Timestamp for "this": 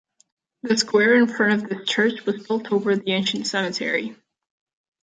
1.69-1.87